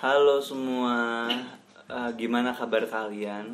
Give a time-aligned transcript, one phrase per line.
[0.00, 1.28] Halo semua,
[1.84, 3.52] Eh, gimana kabar kalian?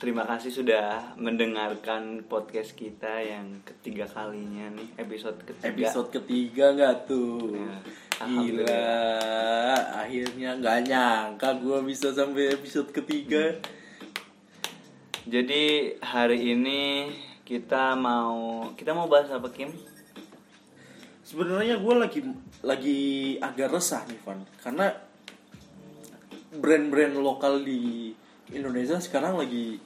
[0.00, 5.68] Terima kasih sudah mendengarkan podcast kita yang ketiga kalinya nih, episode ketiga.
[5.76, 7.52] Episode ketiga nggak tuh?
[7.52, 7.76] Ya,
[8.16, 8.96] Gila,
[10.08, 13.60] akhirnya nggak nyangka gue bisa sampai episode ketiga.
[15.28, 17.12] Jadi hari ini
[17.44, 19.68] kita mau kita mau bahas apa Kim?
[21.20, 22.20] Sebenarnya gue lagi
[22.64, 23.00] lagi
[23.36, 25.03] agak resah nih Van, karena
[26.58, 28.12] brand-brand lokal di
[28.52, 29.80] Indonesia sekarang lagi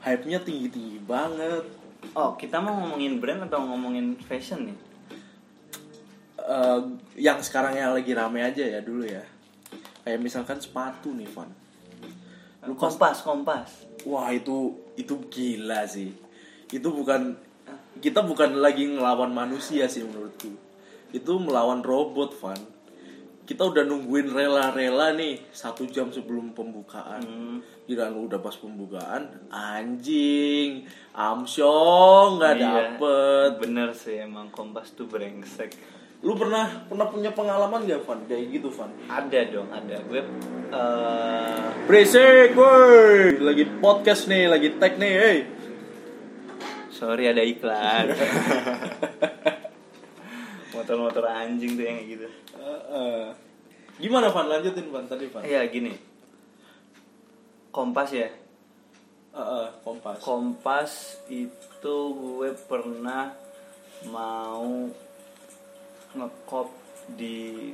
[0.00, 1.64] hype-nya tinggi-tinggi banget.
[2.16, 4.78] Oh kita mau ngomongin brand atau ngomongin fashion nih?
[6.40, 6.80] Eh,
[7.20, 9.22] yang sekarang yang lagi rame aja ya dulu ya.
[10.02, 11.52] Kayak misalkan sepatu nih Van.
[12.66, 13.70] Lu pas- Kompas, kompas.
[14.08, 16.10] Wah itu itu gila sih.
[16.72, 17.36] Itu bukan
[18.00, 20.56] kita bukan lagi ngelawan manusia sih menurutku.
[21.12, 22.58] Itu melawan robot, Van.
[23.50, 27.18] Kita udah nungguin rela-rela nih satu jam sebelum pembukaan.
[27.18, 27.58] Hmm.
[27.82, 33.50] Kira lu udah pas pembukaan, anjing, amsyong nggak Iya, dapet.
[33.58, 35.74] Bener sih emang kompas tuh brengsek.
[36.22, 38.22] Lu pernah pernah punya pengalaman gak, Van?
[38.30, 38.94] Kayak gitu, Van?
[39.10, 39.98] Ada dong, ada.
[40.06, 40.22] Gue
[40.70, 43.34] eh, Berisik, woi.
[43.34, 45.38] Lagi podcast nih, lagi tag nih, hey.
[46.94, 48.14] Sorry ada iklan.
[50.70, 52.26] Motor-motor anjing tuh yang kayak gitu.
[52.58, 53.24] Heeh.
[54.00, 55.42] Gimana Van lanjutin Van tadi Van?
[55.44, 55.92] Iya gini.
[57.70, 58.28] Kompas ya.
[59.30, 60.18] Heeh, kompas.
[60.18, 63.30] Kompas itu gue pernah
[64.10, 64.90] mau
[66.10, 66.68] ngekop
[67.14, 67.70] di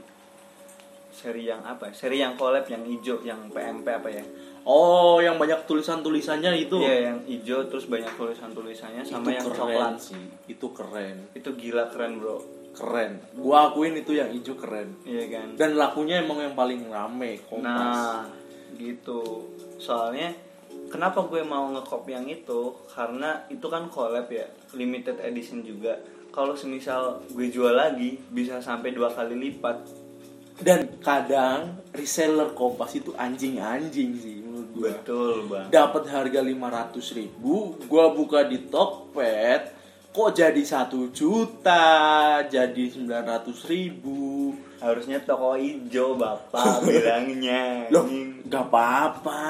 [1.08, 1.88] seri yang apa?
[1.88, 1.92] ya?
[1.96, 4.24] Seri yang collab yang hijau, yang PMP apa ya?
[4.66, 6.76] oh, yang banyak tulisan-tulisannya itu.
[6.82, 9.94] Iya, yang hijau terus banyak tulisan-tulisannya sama itu yang keren coklat.
[9.96, 10.24] sih.
[10.50, 11.16] Itu keren.
[11.32, 12.42] Itu gila keren, Bro.
[12.76, 13.12] Keren.
[13.32, 15.00] Gua akuin itu yang hijau keren.
[15.08, 15.48] Iya kan?
[15.56, 17.64] Dan lakunya emang yang paling rame kompas.
[17.64, 18.28] Nah,
[18.76, 19.48] gitu.
[19.80, 20.36] Soalnya
[20.92, 22.76] kenapa gue mau ngekop yang itu?
[22.92, 24.44] Karena itu kan collab ya,
[24.76, 25.96] limited edition juga.
[26.28, 30.04] Kalau semisal gue jual lagi bisa sampai dua kali lipat.
[30.56, 34.88] Dan kadang reseller kompas itu anjing-anjing sih menurut gua.
[34.88, 35.68] Betul, Bang.
[35.68, 39.75] Dapat harga 500 ribu, gua buka di Tokped,
[40.16, 44.56] kok jadi satu juta, jadi 900 ribu.
[44.80, 47.92] Harusnya toko hijau, Bapak bilangnya.
[47.92, 48.48] Loh, Anjing.
[48.48, 49.44] gak apa-apa.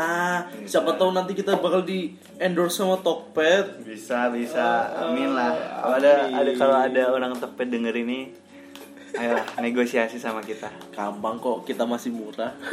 [0.66, 3.87] Siapa tahu nanti kita bakal di endorse sama Tokped.
[3.87, 4.91] Bisa, bisa.
[5.06, 5.55] Amin lah.
[5.55, 8.34] Kalau ada ada kalau ada orang tepet denger ini,
[9.15, 10.66] ayolah negosiasi sama kita.
[10.91, 12.50] Gampang kok, kita masih murah.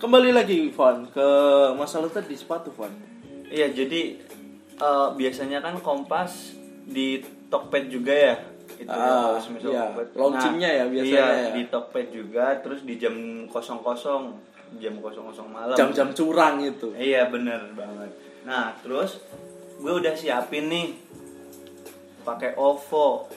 [0.00, 1.28] Kembali lagi, Van, ke
[1.76, 3.12] masalah tadi sepatu, Van.
[3.52, 4.31] Iya, jadi
[4.74, 8.36] eh, biasanya kan Kompas di Tokped juga ya.
[8.72, 9.82] Itu ya, Ah, kalau semisal iya.
[9.86, 10.06] Tokped.
[10.14, 11.50] Launchingnya ya biasanya Iya, ya.
[11.52, 13.14] di Tokped juga terus di jam
[13.46, 14.32] 00
[14.74, 15.12] jam 00
[15.46, 15.76] malam.
[15.76, 16.88] Jam-jam curang itu.
[16.92, 18.10] Iya, bener banget.
[18.42, 19.20] Nah, terus
[19.76, 20.88] gue udah siapin nih
[22.22, 23.28] pakai OVO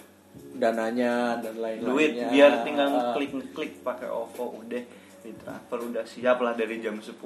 [0.55, 1.83] Dananya dan lain-lainnya.
[1.83, 4.83] duit biar tinggal Ah, klik klik pakai OVO udah
[5.19, 7.17] ditransfer udah siap lah dari jam 10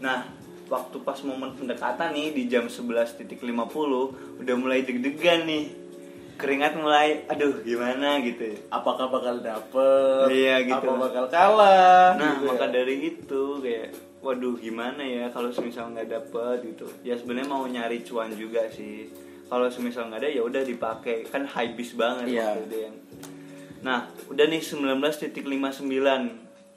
[0.00, 0.24] nah
[0.68, 3.32] waktu pas momen pendekatan nih di jam 11.50
[4.38, 5.64] udah mulai deg-degan nih
[6.36, 10.30] keringat mulai aduh gimana gitu apakah bakal dapet?
[10.30, 10.86] Iya, gitu.
[10.86, 12.14] Apa bakal kalah?
[12.14, 12.72] nah gitu maka ya.
[12.78, 18.02] dari itu kayak waduh gimana ya kalau semisal nggak dapet gitu ya sebenarnya mau nyari
[18.02, 19.10] cuan juga sih
[19.48, 22.44] kalau semisal nggak ada ya udah dipakai kan high bis banget Iya.
[22.44, 22.90] waktu itu ya.
[23.80, 23.98] nah
[24.28, 25.86] udah nih 19.59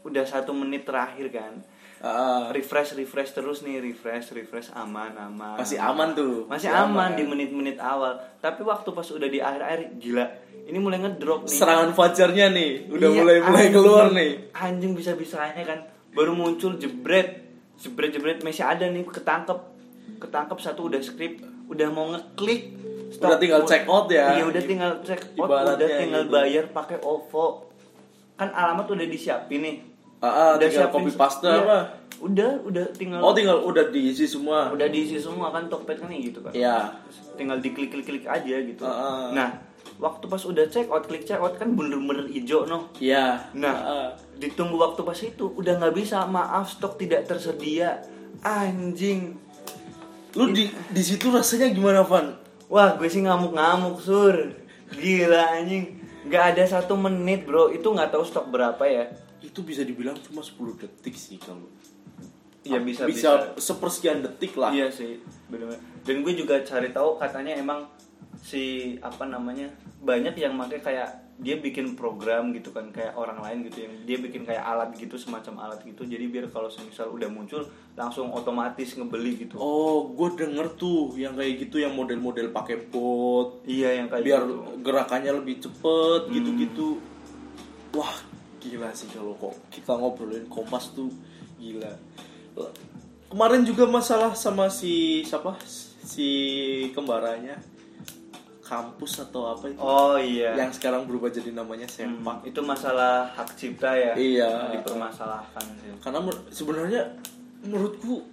[0.01, 1.53] udah satu menit terakhir kan
[2.01, 6.49] Ah, refresh refresh terus nih refresh refresh aman aman Masih aman tuh.
[6.49, 7.09] masih aman, aman.
[7.13, 10.25] di menit-menit awal tapi waktu pas udah di akhir-akhir gila
[10.63, 13.73] ini mulai ngedrop nih serangan fajarnya nih udah Iya, mulai mulai anjing.
[13.75, 14.31] keluar nih.
[14.51, 15.79] Anjing bisa bisanya kan
[16.11, 17.45] baru muncul jebret,
[17.77, 19.59] jebret jebret masih ada nih ketangkep,
[20.17, 21.37] ketangkep satu udah skrip,
[21.67, 22.73] udah mau ngeklik.
[23.13, 24.33] Udah tinggal check out ya.
[24.33, 26.31] Iya udah tinggal check out, udah tinggal gitu.
[26.31, 27.69] bayar pakai OVO.
[28.33, 29.75] Kan alamat udah disiapin nih.
[30.21, 31.59] Ah, ah, tinggal siapin- copy paste iya.
[31.59, 31.77] apa?
[32.21, 33.17] Udah, udah tinggal.
[33.19, 34.69] Oh tinggal udah diisi semua.
[34.69, 36.53] udah diisi semua kan Tokped kan gitu kan.
[36.53, 36.93] Iya.
[37.33, 38.85] Tinggal diklik-klik-klik aja gitu.
[38.85, 39.25] Ah, ah.
[39.33, 39.49] Nah,
[39.97, 42.93] waktu pas udah check out, klik check out kan bener-bener hijau noh.
[43.01, 43.49] Iya.
[43.57, 44.07] Nah, Ah, ah.
[44.37, 48.05] ditunggu waktu pas itu udah nggak bisa, maaf stok tidak tersedia.
[48.41, 49.37] Anjing.
[50.31, 52.31] lu di di situ rasanya gimana Van?
[52.71, 54.37] Wah, gue sih ngamuk-ngamuk, Sur.
[54.93, 55.99] Gila anjing.
[56.23, 57.67] nggak ada satu menit, Bro.
[57.67, 59.09] Itu nggak tahu stok berapa ya.
[59.41, 61.65] Itu bisa dibilang cuma 10 detik sih kalau.
[62.61, 64.69] Ya bisa bisa sepersekian detik lah.
[64.69, 65.17] Iya sih,
[65.49, 65.73] bener
[66.05, 67.89] Dan gue juga cari tahu katanya emang
[68.41, 69.69] si apa namanya
[70.01, 71.09] banyak yang pakai kayak
[71.41, 75.17] dia bikin program gitu kan kayak orang lain gitu yang dia bikin kayak alat gitu
[75.17, 77.65] semacam alat gitu jadi biar kalau semisal udah muncul
[77.97, 83.65] langsung otomatis ngebeli gitu Oh, gue denger tuh yang kayak gitu yang model-model pakai bot
[83.65, 84.85] iya yang kayak biar gitu.
[84.85, 87.01] gerakannya lebih cepet gitu-gitu.
[87.97, 88.13] Wah,
[88.61, 91.09] gila sih kalau kok kita ngobrolin Kompas tuh
[91.57, 91.89] gila.
[93.27, 95.55] Kemarin juga masalah sama si siapa?
[96.03, 96.27] Si
[96.91, 97.55] kembarannya
[98.61, 102.39] kampus atau apa itu oh iya yang sekarang berubah jadi namanya Hmm, Sempak.
[102.47, 104.71] itu masalah hak cipta ya Iya.
[104.71, 107.03] dipermasalahkan sih Karena sebenarnya
[107.61, 108.23] menurutku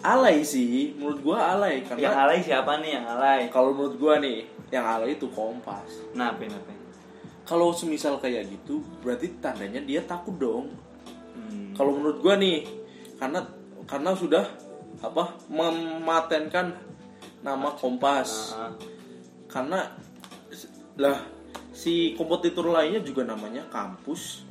[0.00, 4.16] alay sih, menurut gua alay yang karena alay siapa nih yang alay kalau menurut gua
[4.16, 5.84] nih yang alay itu Kompas.
[6.16, 6.48] nah apa
[7.52, 10.72] Kalau semisal kayak gitu, berarti tandanya dia takut dong.
[11.36, 11.76] hmm.
[11.76, 12.64] Kalau menurut gua nih,
[13.20, 13.44] karena
[13.84, 14.40] karena sudah
[15.04, 16.72] apa mematenkan
[17.44, 18.56] nama Kompas.
[18.56, 18.72] Ah,
[19.52, 19.84] Karena
[20.96, 21.20] lah
[21.76, 24.48] si kompetitor lainnya juga namanya kampus.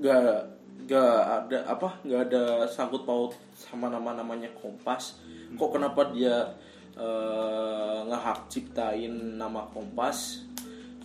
[0.00, 0.48] Gak
[0.88, 5.20] gak ada apa gak ada sangkut paut sama nama namanya Kompas.
[5.52, 6.56] Kok kenapa dia
[6.96, 10.48] eh, ngehak ciptain nama Kompas?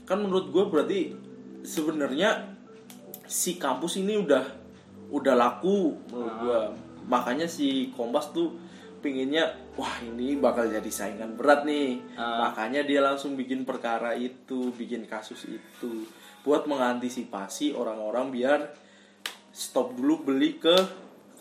[0.07, 1.01] Kan menurut gue berarti
[1.67, 2.55] sebenarnya
[3.27, 4.43] si kampus ini udah
[5.11, 6.59] udah laku menurut gue.
[7.11, 8.55] Makanya si Kompas tuh
[9.03, 11.99] pinginnya wah ini bakal jadi saingan berat nih.
[12.15, 12.47] Ah.
[12.47, 16.07] Makanya dia langsung bikin perkara itu, bikin kasus itu
[16.47, 18.59] buat mengantisipasi orang-orang biar
[19.51, 20.75] stop dulu beli ke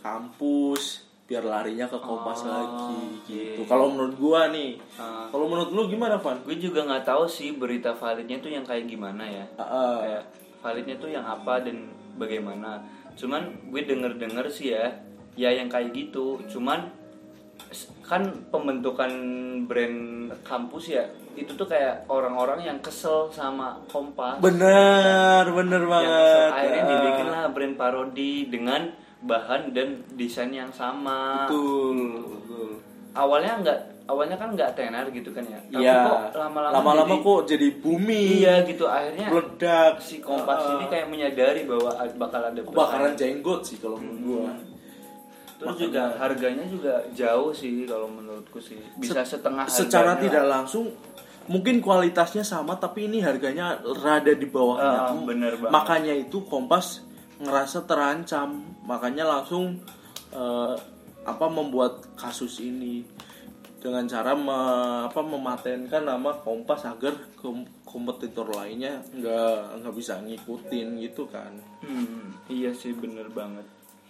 [0.03, 3.59] kampus biar larinya ke Kompas Oh, lagi gitu.
[3.59, 3.67] oke.
[3.67, 5.27] Kalau menurut gua nih, Ah.
[5.27, 6.39] kalau menurut lu gimana, Van?
[6.41, 9.95] gue juga nggak tahu sih berita validnya tuh yang kayak gimana ya Ah, ah.
[9.99, 10.23] kayak
[10.61, 12.79] validnya tuh yang apa dan bagaimana
[13.13, 14.87] cuman gue denger denger sih ya
[15.35, 16.95] ya yang kayak gitu cuman
[18.01, 19.11] kan pembentukan
[19.67, 19.99] brand
[20.43, 26.13] kampus ya itu tuh kayak orang-orang yang kesel sama Kompas Bener, bener yang banget.
[26.15, 26.49] kesel.
[26.53, 26.89] akhirnya Ah.
[26.89, 28.83] dibikinlah brand parodi dengan
[29.19, 32.71] bahan dan desain yang sama Betul, betul.
[33.13, 35.99] awalnya nggak awalnya kan nggak tenar gitu kan ya tapi Iya.
[36.05, 38.29] kok lama-lama lama-lama jadi- kok jadi booming.
[38.37, 39.93] iya gitu akhirnya Meledak.
[39.99, 43.41] si Kompas Ah, ini kayak menyadari bahwa bakal ada kebakaran pesaing.
[43.41, 44.51] jenggot sih kalau menurut gua.
[45.57, 50.85] terus juga harganya juga jauh sih kalau menurutku sih bisa setengah Secara harganya tidak langsung
[51.47, 55.01] mungkin kualitasnya sama tapi ini harganya rada di bawahnya.
[55.01, 55.73] Ah, bener banget.
[55.73, 57.06] Makanya itu Kompas
[57.37, 59.81] ngerasa terancam, makanya langsung
[60.31, 60.75] eh,
[61.27, 63.03] apa membuat kasus ini
[63.83, 70.97] dengan cara me- apa mematenkan nama Kompas agar kom- kompetitor lainnya nggak nggak bisa ngikutin
[71.03, 71.53] gitu kan.
[71.85, 73.63] Hmm, iya sih bener banget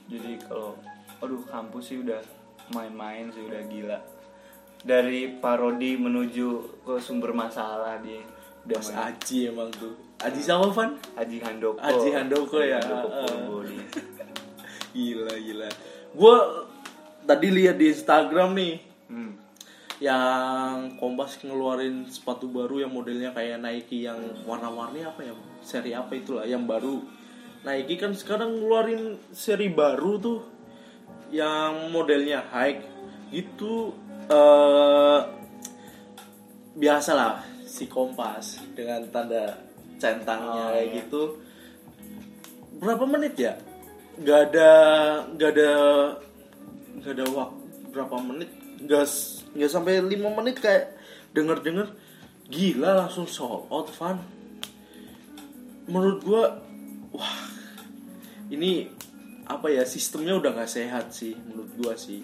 [0.06, 0.78] jadi kalau
[1.19, 2.23] aduh kampus sih udah
[2.70, 3.99] main-main sih udah gila
[4.87, 6.49] dari parodi menuju
[6.87, 8.23] ke sumber masalah dia
[8.70, 9.02] udah Mas main.
[9.11, 9.94] Aji emang tuh.
[10.16, 10.96] Aji sama Van?
[11.12, 12.80] Aji Handoko Aji Handoko ya.
[12.80, 13.76] Handoko Ah.
[14.96, 15.68] Gila gila.
[16.16, 16.36] Gue
[17.28, 18.74] tadi lihat di Instagram nih
[19.12, 19.32] hmm.
[20.00, 24.16] yang Kompas ngeluarin sepatu baru yang modelnya kayak Nike yang
[24.48, 25.36] warna-warni apa ya?
[25.60, 27.04] Seri apa itulah yang baru.
[27.68, 30.40] Nike kan sekarang ngeluarin seri baru tuh
[31.28, 32.80] yang modelnya high
[33.34, 33.92] gitu
[34.32, 35.20] eh
[36.76, 39.65] biasalah si Kompas dengan tanda
[39.96, 40.94] centangnya Oh, kayak iya.
[41.00, 41.22] gitu.
[42.76, 43.56] Berapa menit ya?
[44.16, 44.70] Gak ada
[45.37, 45.70] gak ada
[46.99, 47.61] gak ada waktu
[47.92, 50.92] berapa menit nggak s- nggak sampai lima menit kayak
[51.32, 51.88] denger denger
[52.47, 54.20] gila langsung sold out fan
[55.87, 56.61] menurut gua
[57.09, 57.37] wah
[58.49, 58.90] ini
[59.44, 62.20] apa ya sistemnya udah nggak sehat sih menurut gua sih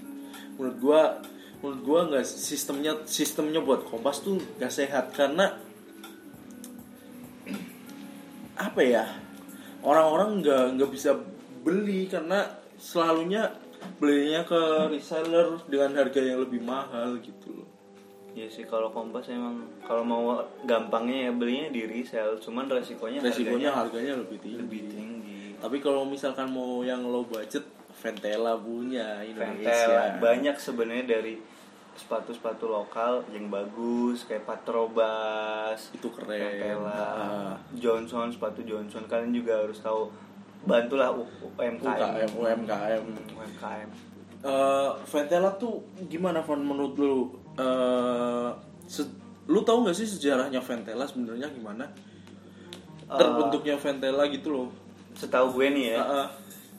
[0.56, 1.00] menurut gua
[1.60, 5.56] menurut gua nggak sistemnya sistemnya buat kompas tuh nggak sehat karena
[8.70, 9.04] apa ya
[9.82, 11.18] orang-orang nggak nggak bisa
[11.62, 12.46] beli karena
[12.78, 13.50] selalunya
[13.98, 17.68] belinya ke reseller dengan harga yang lebih mahal gitu loh.
[18.32, 23.70] Iya sih kalau Kompas emang kalau mau gampangnya ya belinya di resell, cuman resikonya resikonya
[23.70, 24.58] harganya harganya lebih tinggi.
[24.58, 25.40] lebih tinggi.
[25.60, 27.62] tapi kalau misalkan mau yang low budget
[28.02, 29.68] Ventela punya Indonesia.
[29.68, 31.34] Pentel banyak sebenarnya dari
[31.94, 37.52] sepatu-sepatu lokal yang bagus kayak Patrobas, itu keren Ventela, Ah.
[37.70, 40.08] Johnson, sepatu Johnson kalian juga harus tahu
[40.62, 41.78] bantulah UMKM.
[41.78, 43.88] UKM UMKM UMKM.
[44.42, 47.30] Eh, Ventela tuh gimana Van menurut lu
[48.84, 51.84] se- lu tahu nggak sih sejarahnya Ventela sebenarnya gimana
[53.04, 53.14] Eh.
[53.14, 54.68] terbentuknya Ventela gitu loh
[55.12, 56.00] Setahu gue nih ya.
[56.00, 56.28] Ah, ah.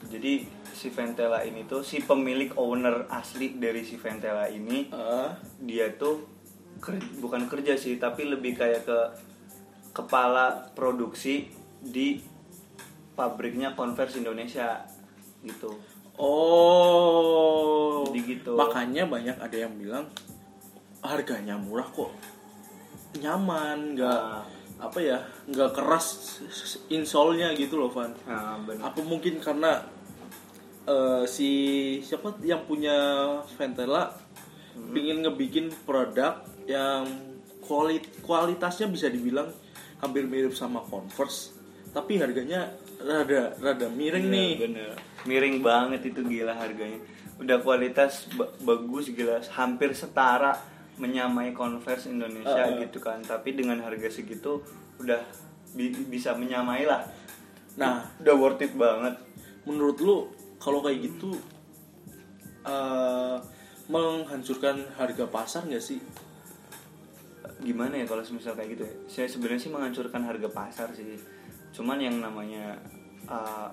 [0.04, 0.42] Jadi
[0.84, 6.28] si Ventela ini tuh si pemilik owner asli dari si Ventela ini Ah, dia tuh
[6.78, 9.00] ker- bukan kerja sih tapi lebih kayak ke
[9.94, 11.48] kepala produksi
[11.80, 12.20] di
[13.14, 14.84] pabriknya Converse Indonesia
[15.40, 15.72] gitu
[16.14, 18.06] Oh.
[18.06, 18.54] Jadi gitu.
[18.54, 20.06] Makanya banyak ada yang bilang
[21.02, 22.14] harganya murah kok.
[23.18, 24.46] Nyaman, nggak Ah.
[24.78, 26.38] apa ya, nggak keras
[26.88, 28.14] insolnya gitu loh, Van.
[28.26, 29.82] nah, benar Apa mungkin karena
[30.84, 31.50] eh, si
[32.00, 32.96] siapa yang punya
[33.54, 34.12] Ventela
[34.74, 34.90] Hmm.
[34.90, 37.06] pingin ngebikin produk yang
[37.62, 39.54] kualit kualitasnya bisa dibilang
[40.02, 41.54] hampir mirip sama Converse,
[41.90, 44.52] tapi harganya rada rada miring Iya, nih.
[44.58, 44.92] bener.
[45.24, 46.98] Miring banget itu gila harganya.
[47.38, 49.46] Udah kualitas ba- bagus gila.
[49.46, 50.58] Hampir setara
[50.98, 52.82] menyamai Converse Indonesia Uh-uh.
[52.82, 53.22] gitu kan.
[53.22, 54.58] Tapi dengan harga segitu
[54.98, 55.22] udah
[55.72, 57.06] bi- bisa menyamai lah.
[57.78, 59.22] Nah, udah worth it banget.
[59.64, 60.16] Menurut lu
[60.64, 61.36] kalau kayak gitu
[62.64, 63.38] eh,
[63.92, 66.00] menghancurkan harga pasar nggak sih?
[67.64, 68.94] gimana ya kalau misal kayak gitu ya?
[69.08, 71.16] Saya sebenarnya sih menghancurkan harga pasar sih.
[71.72, 72.76] Cuman yang namanya
[73.24, 73.72] uh,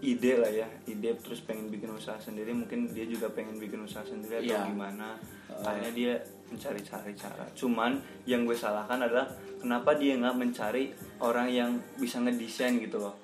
[0.00, 4.02] ide lah ya ide terus pengen bikin usaha sendiri mungkin dia juga pengen bikin usaha
[4.02, 4.72] sendiri atau Iya.
[4.72, 5.20] gimana.
[5.62, 6.12] Akhirnya dia
[6.48, 7.44] mencari-cari cara.
[7.52, 9.28] Cuman yang gue salahkan adalah
[9.60, 11.70] kenapa dia nggak mencari orang yang
[12.00, 13.21] bisa ngedesain gitu loh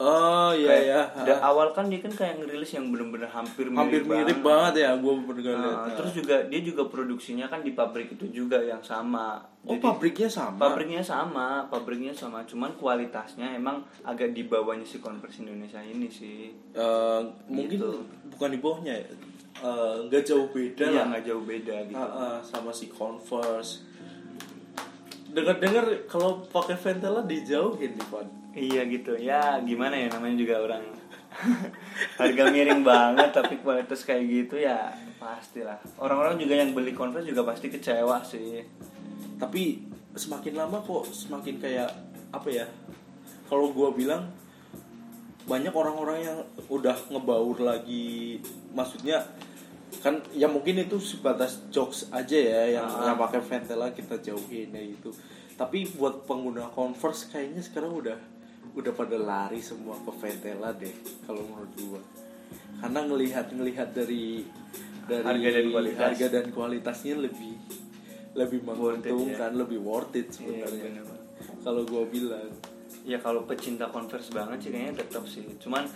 [0.00, 1.02] Oh iya Kayak ya.
[1.20, 4.96] dari awal kan dia kan kayak ngerilis yang bener-bener hampir mirip Hampir mirip banget ya,
[4.96, 5.92] gue pernah Nah, lihat.
[5.94, 9.44] terus juga dia juga produksinya kan di pabrik itu juga yang sama.
[9.60, 10.56] oh pabriknya sama.
[10.56, 16.48] pabriknya sama, pabriknya sama, cuman kualitasnya emang agak di bawahnya si Converse Indonesia ini sih.
[16.72, 18.00] Eh, mungkin Gitu.
[18.30, 19.08] bukan di bawahnya ya.
[19.60, 21.04] Eh, nggak jauh beda Iya lah.
[21.12, 22.00] nggak jauh beda gitu.
[22.00, 23.84] Ah, ah, sama si Converse.
[25.28, 28.39] Dengar-dengar kalau pakai Ventela dijauhin nih, Pan.
[28.50, 29.14] Iya gitu.
[29.14, 30.84] Ya gimana ya namanya juga orang
[32.20, 35.78] harga miring banget tapi kualitas kayak gitu ya pastilah.
[35.96, 38.62] Orang-orang juga yang beli Converse juga pasti kecewa sih.
[39.36, 39.80] tapi
[40.12, 41.88] semakin lama kok semakin kayak
[42.28, 42.68] apa ya
[43.48, 44.28] kalau gua bilang
[45.48, 46.38] banyak orang-orang yang
[46.68, 48.36] udah ngebaur lagi
[48.70, 49.24] maksudnya
[50.04, 53.08] kan ya mungkin itu sebatas jokes aja ya yang Ah.
[53.08, 55.08] yang pakai Ventela kita jauhin ya itu
[55.56, 58.18] tapi buat pengguna Converse kayaknya sekarang udah
[58.72, 62.00] udah pada lari semua ke Ventela deh kalau menurut gua
[62.78, 64.46] karena ngelihat ngelihat dari
[65.04, 66.00] dari Harga dan kualitas.
[66.06, 67.54] harga dan kualitasnya lebih
[68.30, 71.04] lebih menguntungkan lebih worth it Iya, sebenarnya bener.
[71.60, 72.50] kalau gua bilang
[73.00, 75.40] Ya kalau pecinta Converse banget sih kayaknya tetap sih.
[75.56, 75.88] Cuman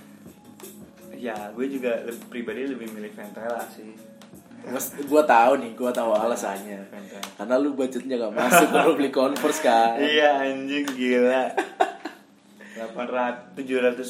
[1.15, 3.93] ya gue juga lebih, pribadi lebih milih Ventela sih.
[4.65, 6.81] Mas, gua tahu nih, gua tahu alasannya.
[7.37, 10.01] Karena lu budgetnya gak masuk kalau beli Converse kan.
[10.01, 11.53] Iya anjing gila.
[12.93, 14.05] 800 700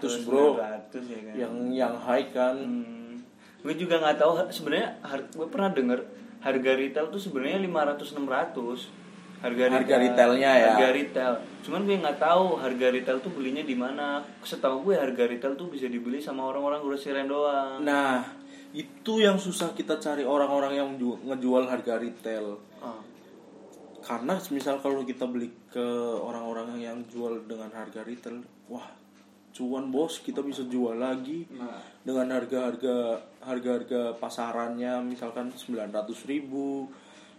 [0.00, 0.46] 900, bro.
[0.58, 1.34] 900 ya kan.
[1.36, 2.56] Yang yang high kan.
[2.58, 3.14] Hmm.
[3.62, 4.88] Gue juga nggak tahu sebenarnya
[5.30, 5.98] gue pernah denger
[6.42, 9.02] harga retail tuh sebenarnya 500 600.
[9.42, 10.72] Harga, Harga retailnya ya.
[10.78, 11.34] Harga retail.
[11.66, 14.22] Cuman gue nggak tahu harga retail tuh belinya di mana.
[14.42, 17.82] Setahu gue harga retail tuh bisa dibeli sama orang-orang grosiran doang.
[17.82, 18.22] Nah,
[18.70, 22.54] itu yang susah kita cari orang-orang yang ju- ngejual harga retail.
[22.78, 23.02] Ah.
[24.02, 25.86] Karena misal kalau kita beli ke
[26.18, 28.90] orang-orang yang jual dengan harga retail, wah,
[29.52, 31.78] cuan bos, kita bisa jual lagi Nah.
[32.00, 35.92] dengan harga-harga harga-harga pasarannya misalkan 900.000
[36.26, 36.88] ribu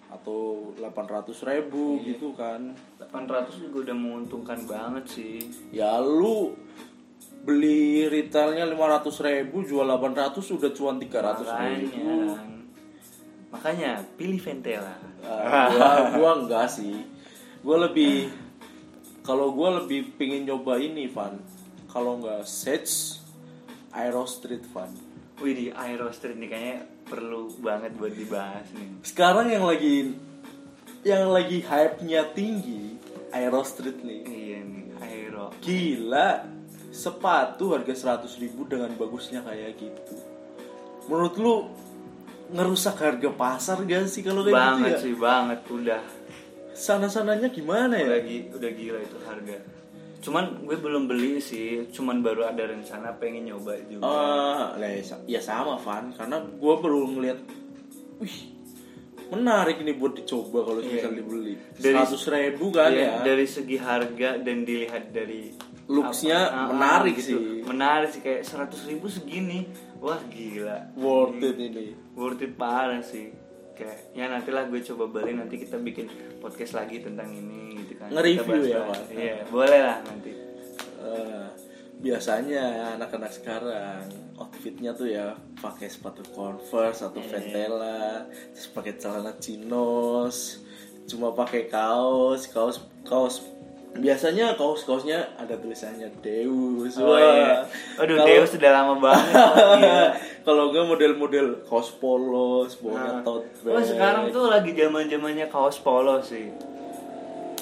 [0.08, 2.14] atau 800.000 ribu Iya.
[2.14, 2.70] gitu kan
[3.02, 5.42] 800 juga udah menguntungkan banget sih.
[5.74, 6.54] ya lu
[7.42, 11.98] beli retailnya 500.000 ribu jual 800 udah cuan 300 ribu
[13.54, 14.98] Makanya, pilih Ventela.
[15.24, 17.00] Ah, gua gua enggak sih
[17.64, 18.28] gua lebih
[19.24, 21.40] kalau gua lebih pingin nyoba ini Van
[21.88, 23.24] kalau enggak Sage
[23.96, 24.92] Aero Street Van
[25.40, 29.00] Wih di Aero Street nih kayaknya perlu banget buat dibahas nih.
[29.08, 30.12] sekarang yang lagi
[31.08, 33.00] yang lagi hype-nya tinggi
[33.32, 35.56] Aero Street nih Iya nih Aero.
[35.64, 36.44] gila
[36.92, 40.20] sepatu harga 100.000 ribu dengan bagusnya kayak gitu
[41.08, 41.56] menurut lu
[42.50, 46.02] ngerusak harga pasar gak sih kalau kayak banget gitu ya sih banget udah
[46.74, 49.58] sana sananya gimana ya udah, gi- udah gila itu harga.
[50.20, 54.08] Cuman gue belum beli sih, cuman baru ada rencana pengen nyoba juga.
[54.74, 57.40] Lah, ya sa- ya sama Van karena gue baru ngeliat
[58.18, 58.38] wih
[59.30, 60.90] menarik nih buat dicoba kalau Iya.
[60.96, 66.40] misal dibeli Dari- seratus ribu kan Iya, ya Dari segi harga dan dilihat dari Looks-nya
[66.48, 67.36] ah, menarik gitu.
[67.36, 67.38] sih.
[67.62, 69.68] Menarik sih kayak 100 ribu segini.
[70.04, 70.92] Wah gila.
[71.00, 73.32] worth it ini Worth it parah sih.
[73.74, 76.12] Kayak ya nantilah gue coba beli nanti kita bikin
[76.44, 78.12] podcast lagi tentang ini gitu kan.
[78.12, 78.84] Nge-review ya.
[78.84, 79.00] Pak?
[79.10, 80.32] Iya, boleh lah nanti.
[81.04, 81.48] Eh,
[82.04, 84.04] biasanya anak-anak sekarang
[84.36, 87.40] outfitnya tuh ya pakai sepatu Converse atau Iya.
[87.40, 90.60] Ventela terus pakai celana chinos
[91.08, 93.40] cuma pakai kaos kaos kaos
[93.94, 97.22] biasanya kaos kaosnya ada tulisannya Deus Oh, Wah.
[97.22, 97.54] iya.
[97.96, 99.34] Aduh, Kalau- Deus sudah lama banget.
[99.80, 100.06] Gila.
[100.44, 105.78] kalau enggak model-model kaos polos Nah, bawahnya tote oh, sekarang tuh lagi zaman zamannya kaos
[105.80, 106.50] polos sih.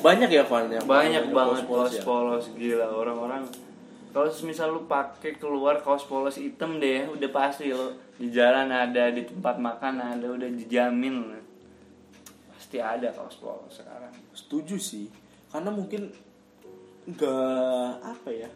[0.01, 2.01] banyak ya Van yang Banyak banget polos kaos ya?
[2.01, 3.43] polos gila orang-orang.
[4.09, 9.07] Kalau misal lu pakai keluar kaos polos hitam deh, udah pasti lo di jalan ada,
[9.07, 11.37] di tempat makan ada, udah dijamin.
[12.49, 14.09] Pasti ada kaos polos sekarang.
[14.31, 15.05] setuju sih
[15.51, 16.01] karena mungkin
[17.03, 18.49] nggak apa ya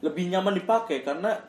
[0.00, 1.40] lebih nyaman dipakai karena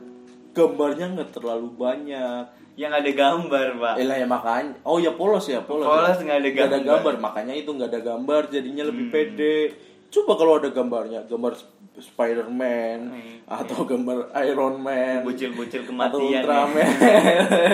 [0.51, 2.45] gambarnya nggak terlalu banyak
[2.75, 3.93] Yang ada gambar, Pak.
[3.95, 6.24] Eh lah ya makanya oh ya polos ya polos Polos ya.
[6.25, 7.13] nggak ada Nggak gambar.
[7.22, 9.72] makanya itu nggak ada gambar jadinya lebih pede
[10.10, 13.36] coba kalau ada gambarnya gambar Sp- Spider-Man Hmm.
[13.48, 16.19] atau gambar Iron Man Bocil-bocil atau kematian.
[16.27, 16.39] ya.
[16.41, 16.88] Ultraman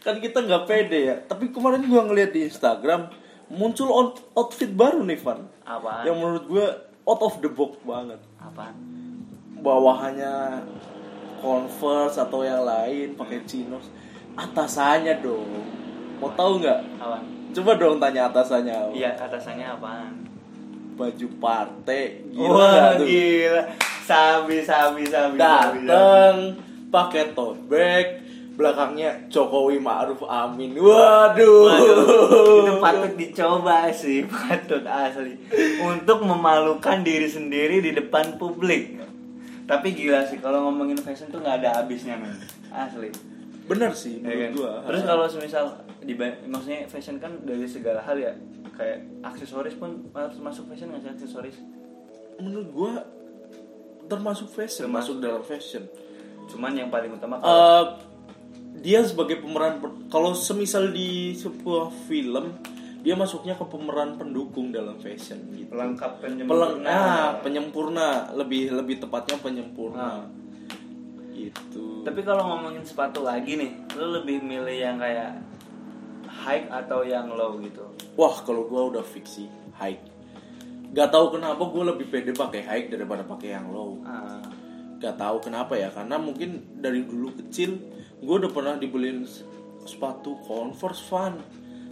[0.00, 3.12] kan kita nggak pede ya tapi kemarin gua ngeliat di Instagram
[3.50, 6.02] muncul out- outfit baru nih Van Apaan?
[6.02, 6.66] yang menurut gue
[7.02, 8.74] out of the box banget Apaan?
[9.56, 10.62] bawahannya
[11.38, 13.88] Converse atau yang lain pakai chinos
[14.34, 15.48] atasannya dong
[16.16, 16.80] mau tahu nggak
[17.50, 18.92] coba dong tanya atasannya apa.
[18.92, 20.14] Iya, atasannya apaan?
[20.94, 23.62] baju partai gila Wah, tuh gila.
[24.04, 24.60] Sabi.
[24.60, 25.40] sabi, sabi.
[25.40, 26.60] dateng
[26.92, 28.20] pakai tote bag
[28.60, 35.40] belakangnya Jokowi Ma'ruf Amin waduh, Waduh, itu patut dicoba sih, patut asli.
[35.80, 39.00] Untuk memalukan diri sendiri di depan publik.
[39.64, 42.36] Tapi gila sih, kalau ngomongin fashion tuh nggak ada habisnya men.
[42.68, 43.08] Asli.
[43.64, 44.50] bener sih Ya menurut kan?
[44.52, 45.64] gua Terus kalau semisal
[46.00, 46.14] di
[46.44, 48.34] maksudnya fashion kan dari segala hal ya.
[48.74, 51.56] Kayak aksesoris pun harus masuk fashion nggak sih aksesoris?
[52.36, 52.92] menurut gua
[54.06, 55.14] termasuk fashion Termasuk.
[55.14, 55.84] masuk dalam fashion
[56.46, 57.84] Cuman yang paling utama kalau Eh,
[58.80, 62.56] dia sebagai pemeran kalau semisal di sebuah film
[63.00, 66.88] dia masuknya ke pemeran pendukung dalam fashion gitu pelengkap Peleng, penyempurna.
[66.90, 70.24] ah, penyempurna lebih lebih tepatnya penyempurna Ah.
[71.30, 75.40] itu Tapi kalau ngomongin sepatu lagi nih, lu lebih milih yang kayak
[76.26, 77.84] high atau yang low gitu?
[78.12, 79.96] wah kalau gua udah fix sih high
[80.90, 84.02] Gak tahu kenapa gue lebih pede pakai high daripada pakai yang low.
[84.02, 84.42] Ah,
[84.98, 87.78] Gak tahu kenapa ya, karena mungkin dari dulu kecil
[88.20, 89.24] gue udah pernah dibeliin
[89.80, 91.40] sepatu Converse Van,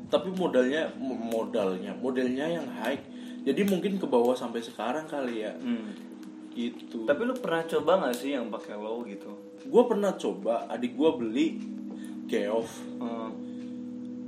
[0.07, 3.01] tapi modalnya mo- modalnya modelnya yang high.
[3.41, 5.53] Jadi mungkin ke bawah sampai sekarang kali ya.
[5.53, 6.07] hmm.
[6.51, 7.07] Gitu.
[7.07, 9.31] Tapi lu pernah coba nggak sih yang pakai low gitu?
[9.59, 11.47] gue pernah coba, adik gue beli
[12.25, 13.31] Geoff, Hmm.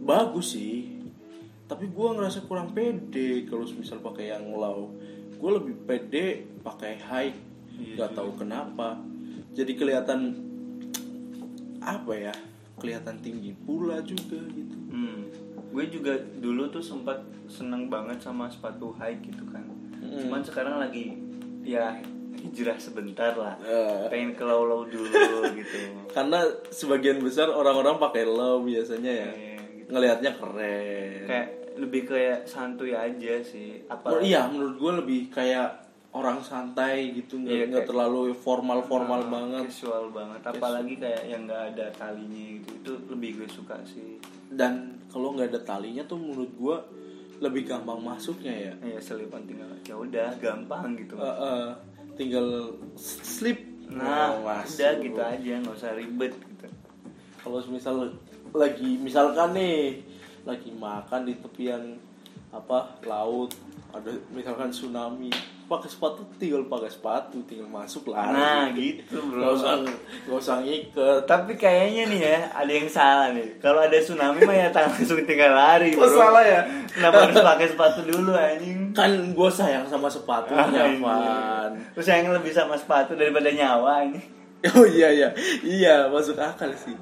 [0.03, 0.91] bagus sih.
[1.65, 4.91] Tapi gue ngerasa kurang pede kalau misal pakai yang low.
[5.39, 6.27] Gue lebih pede
[6.61, 7.33] pakai high.
[7.73, 8.99] Iya Gak tahu kenapa.
[9.55, 10.50] Jadi kelihatan
[11.81, 12.35] apa ya?
[12.81, 14.77] Kelihatan tinggi pula juga gitu.
[14.93, 15.29] Hmm.
[15.71, 19.65] Gue juga dulu tuh sempat seneng banget sama sepatu high gitu kan.
[20.01, 20.21] Hmm.
[20.27, 21.17] Cuman sekarang lagi
[21.65, 22.01] ya
[22.41, 23.55] hijrah sebentar lah.
[23.61, 24.09] Eh.
[24.09, 25.79] Pengen ke low low dulu gitu.
[26.11, 26.41] Karena
[26.73, 29.31] sebagian besar orang-orang pakai low biasanya ya.
[29.31, 29.89] Iya, gitu.
[29.93, 31.21] Ngelihatnya keren.
[31.29, 31.49] Kayak
[31.81, 33.85] lebih kayak santuy aja sih.
[33.89, 34.19] Apa?
[34.19, 39.31] Oh, iya, menurut gue lebih kayak orang santai gitu, nggak Iya, nggak terlalu formal-formal Nah,
[39.31, 39.65] banget.
[39.71, 40.41] Casual banget.
[40.43, 42.71] Apalagi kayak yang nggak ada talinya gitu.
[42.77, 44.19] Itu lebih gue suka sih.
[44.51, 46.77] Dan kalau nggak ada talinya tuh menurut gue
[47.39, 48.73] lebih gampang masuknya ya.
[48.83, 51.15] Ya selipan tinggal ya udah gampang gitu.
[51.15, 51.67] Eh, eh,
[52.15, 52.47] tinggal
[52.99, 53.63] slip.
[53.91, 54.79] Nah, Oh, masuk.
[54.79, 56.67] udah gitu aja, nggak usah ribet gitu.
[57.41, 57.95] Kalau misal
[58.51, 60.03] lagi misalkan nih
[60.43, 61.95] lagi makan di tepian
[62.51, 63.55] apa laut
[63.95, 65.31] ada misalkan tsunami
[65.71, 69.39] pakai sepatu tinggal pakai sepatu tinggal masuk lari Nah, gitu, bro.
[69.39, 69.73] nggak usah
[70.27, 70.57] nggak usah
[71.23, 73.63] Tapi kayaknya nih ya, ada yang salah nih.
[73.63, 76.19] Kalau ada tsunami mah ya langsung tinggal lari, Kok bro.
[76.19, 76.61] salah ya?
[76.91, 78.91] Kenapa harus pakai sepatu dulu anjing?
[78.91, 80.99] kan gue sayang sama sepatunya Anjing.
[80.99, 84.19] Van Terus yang lebih sama sepatu daripada nyawa ini.
[84.75, 85.29] oh iya iya
[85.63, 86.93] iya masuk akal sih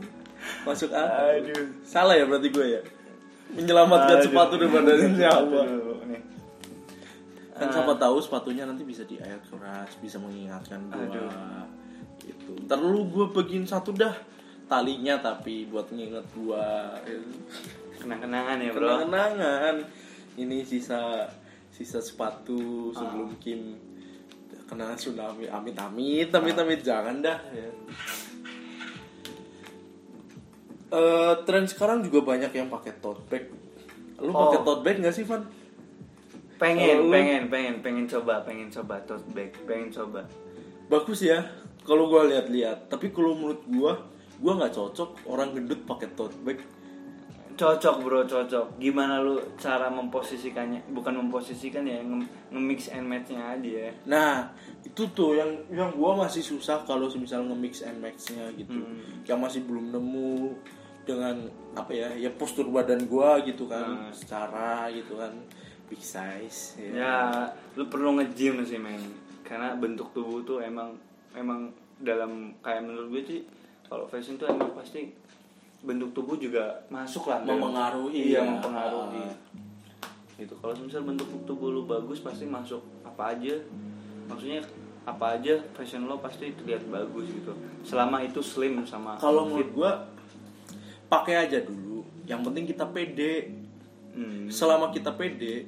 [0.62, 1.64] masuk akal Aduh.
[1.82, 2.80] salah ya berarti gue ya
[3.50, 4.26] menyelamatkan Aduh.
[4.28, 6.20] sepatu daripada nyawa Aduh, nih.
[7.58, 11.30] Kan siapa tahu sepatunya nanti bisa di air keras bisa mengingatkan gua Aduh.
[12.18, 14.14] gitu ntar lu gue bagiin satu dah
[14.64, 16.94] talinya tapi buat nginget gua
[17.98, 19.02] Kenang-kenangan ya, bro.
[19.02, 19.76] kenangan
[20.36, 21.26] ini sisa
[21.68, 23.38] sisa sepatu sebelum Ah.
[23.38, 23.60] Kim
[24.64, 27.66] kena tsunami amit amit amit amit jangan dah ya.
[30.88, 33.44] Eh, tren sekarang juga banyak yang pakai tote bag
[34.18, 34.40] lu Oh.
[34.46, 35.44] pakai tote bag gak sih Van?
[36.58, 40.26] Pengen, pengen, pengen, pengen coba, pengen coba tote bag, pengen coba.
[40.88, 41.44] bagus ya
[41.84, 43.92] kalau gua lihat-lihat tapi kalau menurut gua
[44.38, 46.64] gua nggak cocok orang gendut pakai tote bag
[47.52, 53.70] cocok bro cocok gimana lu cara memposisikannya bukan memposisikan ya nge- nge-mix and matchnya aja
[53.84, 54.48] ya Nah,
[54.80, 58.72] itu tuh yang yang gua masih susah kalau misal nge-mix and match-nya gitu.
[58.72, 59.26] Hmm.
[59.26, 60.54] Yang masih belum nemu
[61.02, 61.36] dengan
[61.74, 62.08] apa ya?
[62.14, 64.12] Ya postur badan gua gitu kan, Hmm.
[64.14, 65.34] secara gitu kan
[65.88, 66.92] big size ya.
[66.94, 67.16] ya
[67.74, 69.00] lu perlu nge-gym sih men
[69.42, 70.92] karena bentuk tubuh tuh emang
[71.32, 73.40] emang dalam kayak menurut gue sih
[73.88, 75.08] kalau fashion tuh emang pasti
[75.80, 78.46] bentuk tubuh juga masuk lah Mempengaruhi, iya ya.
[78.46, 79.36] mempengaruhi Ah.
[80.36, 83.58] gitu kalau misal bentuk tubuh lu bagus pasti masuk apa aja
[84.28, 84.62] maksudnya
[85.02, 89.92] apa aja fashion lo pasti terlihat bagus gitu selama itu slim sama Kalau menurut gua
[91.08, 92.04] pakai aja dulu.
[92.28, 93.34] Yang penting kita pede.
[94.12, 94.52] Hmm.
[94.52, 95.64] Selama kita pede,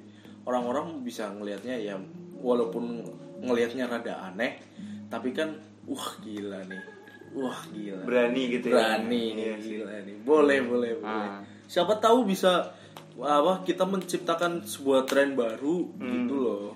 [0.51, 1.95] orang-orang bisa ngelihatnya ya
[2.37, 3.07] walaupun
[3.41, 4.59] ngelihatnya rada aneh,
[5.07, 6.83] tapi kan wah gila nih.
[7.31, 8.03] Wah gila.
[8.03, 9.69] berani gitu ya berani nih Iya sih.
[9.79, 11.39] gila nih boleh boleh boleh Ah.
[11.65, 12.75] siapa tahu bisa
[13.17, 16.11] apa kita menciptakan sebuah tren baru Hmm.
[16.17, 16.75] gitu loh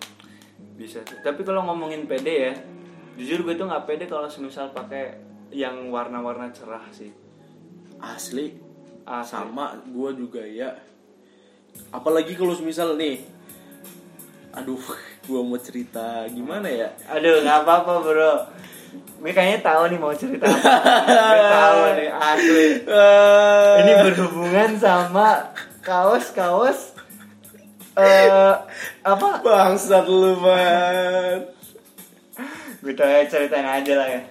[0.75, 1.19] bisa sih.
[1.21, 2.55] tapi kalau ngomongin pede ya
[3.15, 5.19] jujur gue tuh nggak pede kalau semisal pakai
[5.51, 7.11] yang warna-warna cerah sih
[7.99, 8.55] asli
[9.03, 10.71] Ah, sama gue juga ya
[11.91, 13.21] apalagi kalau misal nih
[14.55, 14.81] aduh
[15.27, 16.89] gue mau cerita gimana ya?
[17.11, 18.35] Aduh nggak apa-apa bro.
[19.19, 21.45] Gue kayaknya tahu nih mau cerita apa.
[21.59, 22.69] Tahu nih asli.
[23.81, 26.95] Ini berhubungan sama kaos-kaos
[27.95, 28.29] eh
[29.07, 29.29] apa?
[29.43, 31.51] Bangsat lu man.
[32.85, 34.23] Gue ya, ceritain aja lah ya.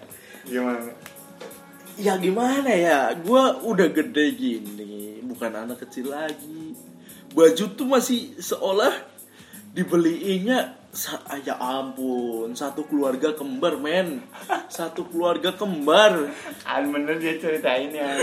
[0.45, 0.91] Gimana?
[1.97, 2.99] Ya gimana ya?
[3.17, 6.77] Gue udah gede gini bukan anak kecil lagi.
[7.33, 9.12] Baju tuh masih seolah
[9.73, 10.77] dibeliinnya
[11.25, 14.21] ah, ya ampun satu keluarga kembar men.
[14.69, 16.29] Satu keluarga kembar.
[16.61, 18.13] Kan bener dia ceritain ya.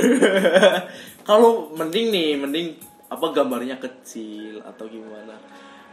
[1.28, 2.68] Kalau mending nih mending
[3.10, 5.34] apa gambarnya kecil atau gimana?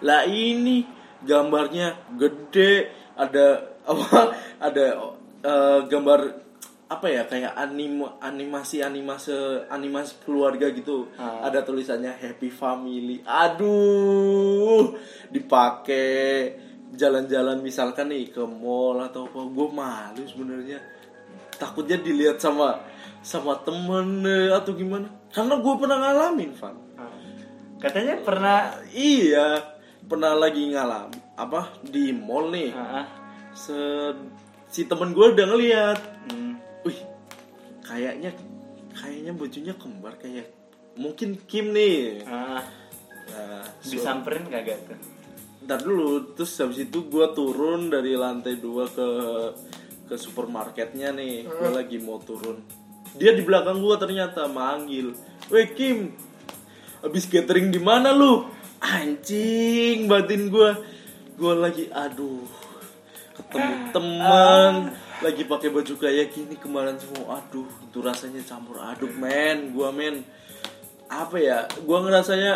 [0.06, 0.86] Lah ini
[1.26, 4.38] gambarnya gede ada apa?
[4.67, 4.86] Ada
[5.46, 6.46] eh, gambar
[6.88, 9.36] apa ya kayak anim animasi animasi
[9.67, 11.12] animasi keluarga gitu.
[11.19, 11.47] Ah.
[11.52, 13.19] ada tulisannya happy family.
[13.28, 14.95] Aduh
[15.28, 16.56] dipakai
[16.95, 20.80] jalan-jalan misalkan nih ke mall atau apa gue malu sebenarnya.
[21.60, 22.80] Takutnya dilihat sama
[23.19, 24.23] sama temen
[24.56, 25.12] atau gimana.
[25.36, 26.78] Karena gue pernah ngalamin Van.
[27.78, 32.71] Katanya pernah iya pernah lagi ngalam apa di mall nih.
[32.73, 33.06] Ah, ah.
[33.54, 34.15] Se-
[34.71, 36.00] si temen gue udah ngeliat.
[36.32, 36.57] Hmm.
[37.88, 38.36] Kayaknya
[38.91, 40.52] kayaknya bajunya kembar kayak
[41.00, 42.28] mungkin Kim nih.
[42.28, 42.62] Ah,
[43.32, 45.00] nah, so- disamperin kagak tuh?
[45.63, 49.08] Ntar dulu, terus habis itu gue turun dari lantai dua ke
[50.08, 52.63] ke supermarketnya nih, gue lagi mau turun.
[53.19, 55.12] Dia di belakang gue ternyata manggil,
[55.52, 56.15] weh Kim,
[57.04, 58.47] habis catering di mana lu?
[58.80, 60.69] Anjing, batin gue,
[61.36, 62.47] gue lagi, aduh,
[63.36, 64.73] ketemu teman,
[65.23, 70.21] lagi pakai baju kayak gini kemarin semua, aduh, itu rasanya campur aduk men, gue men,
[71.10, 72.53] apa ya, gue ngerasanya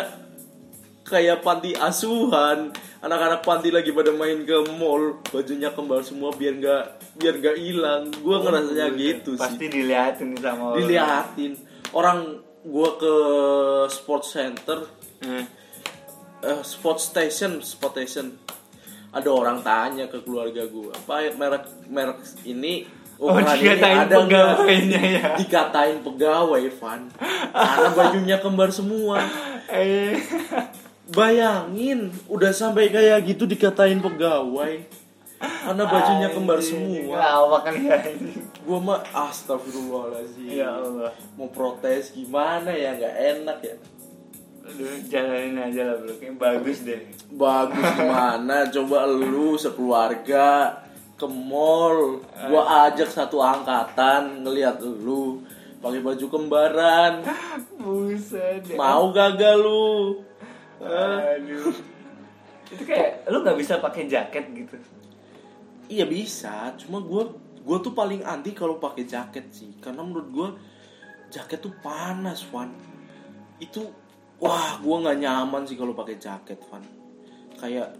[1.02, 2.70] kayak panti asuhan.
[3.02, 6.84] Anak-anak panti lagi pada main ke mall bajunya kembar semua biar nggak
[7.18, 8.02] biar nggak hilang.
[8.14, 9.42] Gue ngerasanya gitu sih.
[9.42, 10.78] Pasti diliatin sama orang.
[10.86, 11.52] diliatin.
[11.90, 12.18] Orang
[12.62, 13.14] gue ke
[13.90, 14.86] sport center
[15.22, 15.46] Hmm.
[16.42, 18.34] eh, sport station sport station
[19.12, 22.88] ada orang tanya ke keluarga gue apa merek merek ini
[23.22, 25.24] Oh, ukuran ini dikatain ada nggak?" pegawainya ya.
[25.40, 27.00] dikatain pegawai Van
[27.52, 29.22] karena bajunya kembar semua
[29.72, 30.18] Eh.
[31.12, 34.80] Bayangin, udah sampai kayak gitu dikatain pegawai.
[35.42, 37.18] Karena bajunya kembar semua.
[37.60, 37.98] Kan ya?
[38.62, 40.46] Gua mah astagfirullahaladzim.
[40.46, 41.10] Ya Allah.
[41.34, 43.74] Mau protes gimana ya, nggak enak ya.
[44.62, 47.02] Aduh, jalanin aja lah bro, kayak bagus deh.
[47.34, 48.70] Bagus gimana?
[48.70, 50.78] Coba lu sekeluarga
[51.18, 52.22] ke mall.
[52.46, 55.42] Gua ajak satu angkatan ngeliat lu
[55.82, 57.26] pakai baju kembaran.
[57.74, 58.70] Buset.
[58.78, 60.22] Mau gagal lu?
[60.78, 61.74] Aduh.
[62.70, 64.78] Itu kayak lu nggak bisa pakai jaket gitu.
[65.90, 70.48] Iya bisa, cuma gue gue tuh paling anti kalau pakai jaket sih, karena menurut gue
[71.28, 72.72] jaket tuh panas, Van.
[73.60, 73.92] Itu
[74.42, 76.82] wah gue nggak nyaman sih kalau pakai jaket, Van.
[77.62, 77.94] Kayak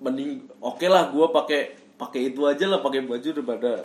[0.00, 1.60] mending oke lah gue pakai
[2.00, 3.84] pakai itu aja lah pakai baju daripada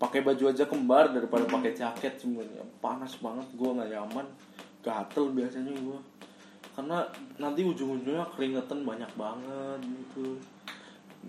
[0.00, 4.26] pakai baju aja kembar daripada pakai jaket sebenarnya panas banget gue nggak nyaman.
[4.80, 5.98] Gatel biasanya gue
[6.76, 7.04] karena
[7.36, 10.40] nanti ujung-ujungnya keringetan banyak banget gitu.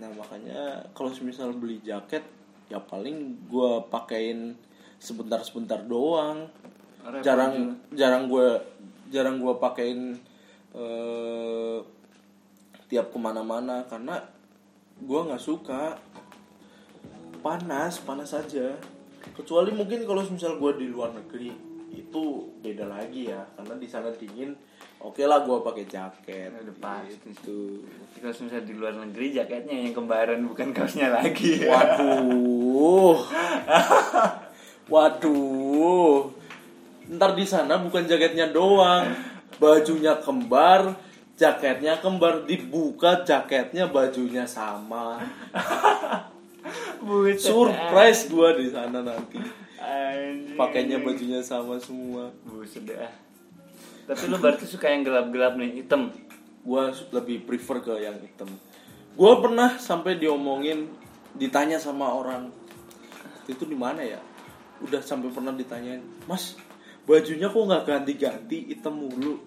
[0.00, 2.24] Nah makanya kalau misal beli jaket
[2.72, 4.56] ya paling gue pakein
[5.00, 6.48] sebentar-sebentar doang.
[7.02, 8.56] Repot jarang jarang gue
[9.12, 10.16] jarang gue pakein
[10.72, 11.78] eh,
[12.88, 14.24] tiap ke mana-mana karena
[14.96, 16.00] gue nggak suka.
[17.44, 18.72] Panas panas aja.
[19.36, 21.52] Kecuali mungkin kalau misal gue di luar negeri
[21.92, 22.24] itu
[22.64, 23.44] beda lagi ya.
[23.52, 24.56] Karena di sana dingin
[25.02, 26.48] oke lah gue pakai jaket.
[26.56, 27.28] Udah pasti.
[27.28, 27.84] gitu.
[28.16, 31.68] Kalau misalnya di luar negeri jaketnya yang kembaran bukan kaosnya lagi.
[31.68, 33.20] waduh.
[34.92, 36.41] Waduh
[37.12, 39.12] ntar di sana bukan jaketnya doang.
[39.60, 40.96] Bajunya kembar
[41.36, 42.46] jaketnya kembar.
[42.46, 45.20] Dibuka jaketnya bajunya sama.
[47.42, 49.38] Surprise gua di sana nanti.
[50.54, 52.30] Pakainya bajunya sama semua.
[52.46, 53.10] Buset dah.
[54.06, 56.10] Tapi lu berarti suka yang gelap-gelap nih, hitam.
[56.62, 58.46] gua lebih prefer ke yang hitam.
[59.18, 60.86] Gua pernah sampai diomongin
[61.34, 62.54] ditanya sama orang
[63.50, 64.22] itu di mana ya?
[64.78, 66.54] Udah sampai pernah ditanyain mas
[67.08, 69.38] bajunya kok nggak ganti-ganti hitam mulu.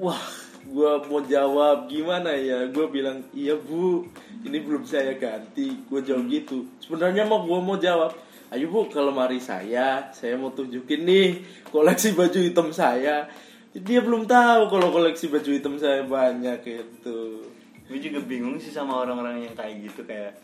[0.00, 0.22] Wah
[0.68, 2.68] gua mau jawab gimana ya?
[2.72, 4.06] Gua bilang iya bu
[4.44, 5.84] ini belum saya ganti.
[5.86, 6.64] Gua jawab gitu.
[6.80, 8.16] Sebenarnya mau gua mau jawab
[8.52, 11.40] ayo bu ke lemari saya saya mau tunjukin nih
[11.72, 13.28] koleksi baju hitam saya.
[13.72, 17.48] Dia belum tahu kalau koleksi baju hitam saya banyak gitu.
[17.88, 20.36] Gue juga bingung sih sama orang-orang yang kayak gitu kayak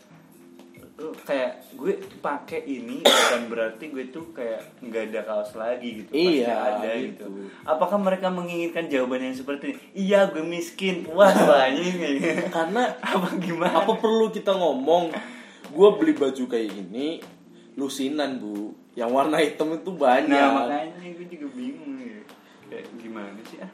[0.99, 6.11] lu kayak gue pakai ini bukan berarti gue tuh kayak nggak ada kaos lagi gitu
[6.11, 7.23] Pasti Iya, ada gitu.
[7.23, 7.27] gitu.
[7.63, 9.79] Apakah mereka menginginkan jawaban yang seperti ini?
[9.97, 11.07] Iya gue miskin.
[11.07, 12.51] Wah banyak.
[12.51, 12.83] Karena
[13.15, 13.71] apa gimana?
[13.73, 15.15] apa perlu kita ngomong?
[15.69, 17.23] Gue beli baju kayak gini
[17.73, 18.75] lusinan bu.
[18.91, 20.27] Yang warna hitam itu banyak.
[20.27, 22.19] Nah makanya gue juga bingung ya.
[22.67, 23.71] kayak gimana sih ah?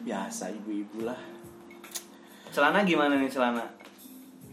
[0.00, 1.16] Biasa ibu-ibu lah.
[2.50, 3.62] Celana gimana nih celana?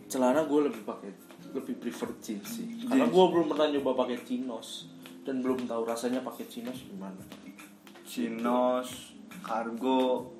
[0.06, 1.10] Celana gue lebih pakai
[1.52, 2.68] lebih prefer jeans sih.
[2.88, 4.88] Karena gue belum pernah nyoba pakai chinos
[5.28, 7.22] dan belum tahu rasanya pakai chinos gimana.
[8.08, 10.32] Chinos kargo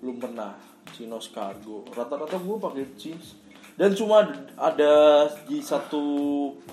[0.00, 0.54] belum pernah
[0.94, 1.86] chinos cargo.
[1.90, 3.38] Rata-rata gue pakai jeans.
[3.78, 4.28] Dan cuma
[4.60, 6.02] ada di satu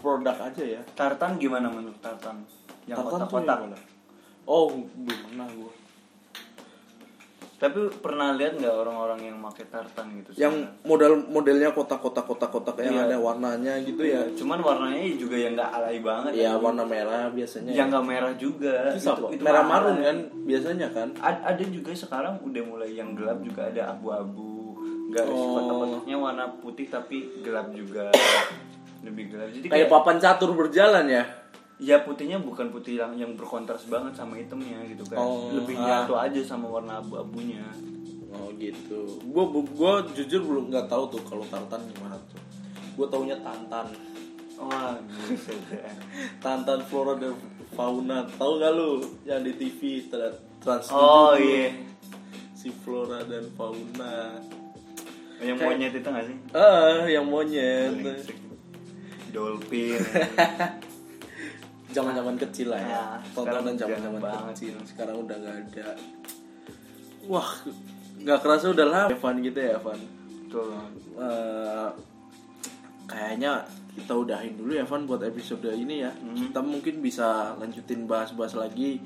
[0.03, 0.81] produk aja ya.
[0.91, 2.43] Tartan gimana menurut tartan?
[2.83, 3.59] Yang Tartan kotak-kotak?
[4.47, 5.86] oh belum pernah gue
[7.57, 10.85] tapi pernah lihat nggak orang-orang yang pakai tartan gitu yang sekarang?
[10.85, 13.05] model modelnya kotak-kotak kotak-kotak yang Iya.
[13.07, 16.61] ada warnanya gitu ya cuman warnanya juga yang nggak alay banget ya kan.
[16.63, 19.09] warna merah biasanya yang nggak merah juga Itu?
[19.09, 23.41] Itu- itu merah marun kan biasanya kan A- ada juga sekarang udah mulai yang gelap
[23.41, 24.77] juga ada abu-abu
[25.09, 25.49] garis Oh.
[25.55, 28.13] kotak-kotaknya warna putih tapi gelap juga
[28.99, 31.23] lebih gelap jadi kayak papan catur berjalan ya
[31.77, 35.17] ya putihnya bukan putih yang yang berkontras banget sama hitamnya gitu kan.
[35.21, 36.03] Oh, lebih ah.
[36.03, 37.61] nyatu aja sama warna abu-abunya.
[38.33, 39.21] Oh gitu.
[39.29, 42.41] Gua gua jujur belum nggak tahu tuh kalau tartan gimana tuh.
[42.97, 43.93] Gua taunya tantan.
[44.57, 45.93] Wah buset dah.
[46.41, 47.37] tantan flora dan
[47.77, 48.25] fauna.
[48.25, 51.45] Tahu gak lu yang di TV tra- trans oh 7 tuh.
[51.45, 51.69] iya.
[52.57, 54.41] Si flora dan fauna.
[55.37, 56.37] Yang Kayak- monyet itu nggak sih?
[56.57, 58.01] Ah yang monyet.
[59.29, 60.01] Dolphin
[61.97, 62.93] zaman zaman kecil lah ya.
[62.93, 64.53] Ah, tontonan sekarang zaman zaman jarang banget.
[64.53, 64.75] kecil.
[64.85, 65.89] Sekarang udah nggak ada.
[67.25, 67.49] Wah
[68.17, 69.99] nggak kerasa udah lama Evan gitu ya Evan.
[70.45, 70.69] Betul.
[71.17, 71.89] Eh,
[73.05, 73.51] kayaknya
[73.93, 76.11] kita udahin dulu ya Evan buat episode ini ya.
[76.13, 76.37] Hmm.
[76.37, 79.01] kita mungkin bisa lanjutin bahas-bahas lagi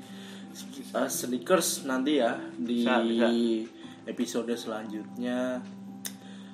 [0.92, 3.28] eh, sneakers nanti ya di Bisa, bisa.
[4.06, 5.64] episode selanjutnya.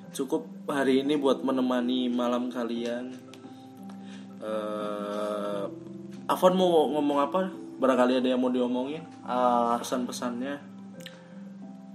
[0.09, 3.13] Cukup hari ini buat menemani malam kalian.
[4.39, 5.63] Eh
[6.29, 7.49] Afan mau ngomong apa?
[7.79, 10.59] Barangkali ada yang mau diomongin Ah, pesan-pesannya.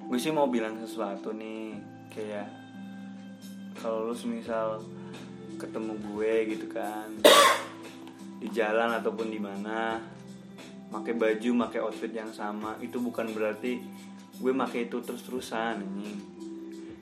[0.04, 1.78] Gue sih mau bilang sesuatu nih
[2.10, 2.46] kayak
[3.74, 4.78] kalau lu misal
[5.54, 7.08] ketemu gue gitu kan
[8.38, 9.98] di jalan ataupun di mana
[10.88, 13.82] pakai baju pakai outfit yang sama itu bukan berarti
[14.36, 16.12] gue pakai itu terus terusan ini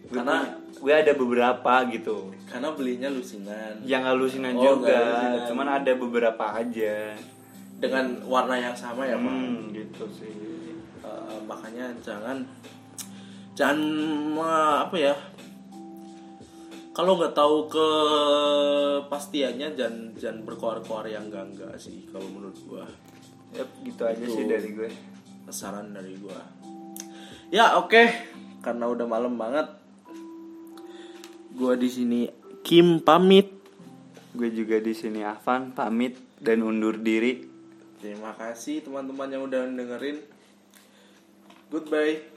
[0.09, 2.35] Karena- karena gue ada beberapa gitu.
[2.45, 3.79] Karena belinya lusinan.
[3.83, 4.91] Yang halusinan Oh, juga.
[4.91, 5.47] nggak halusinan.
[5.49, 7.15] cuman ada beberapa aja.
[7.79, 9.31] Dengan warna yang sama ya Pak?
[9.31, 10.35] Hmm, gitu sih.
[11.03, 12.43] Eh, makanya jangan
[13.55, 13.79] jangan
[14.37, 15.15] eh, apa ya?
[16.93, 17.73] Kalau nggak tahu
[19.03, 22.85] kepastiannya jangan jangan berkoar-koar yang enggak enggak sih kalau menurut gua.
[23.53, 24.33] Yap, gitu aja Gitu.
[24.33, 24.91] sih dari gue
[25.49, 26.37] saran dari gua.
[27.49, 28.09] Ya oke.
[28.61, 29.67] Karena udah malam banget
[31.55, 32.21] gua di sini
[32.63, 33.51] Kim pamit.
[34.33, 37.53] Gue juga di sini Avan pamit dan undur diri.
[38.03, 40.19] terima kasih teman-teman yang udah dengerin.
[41.71, 42.32] Goodbye